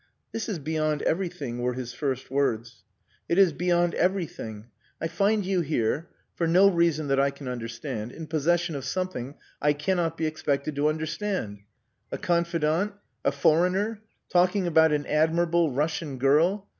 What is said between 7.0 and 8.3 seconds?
that I can understand, in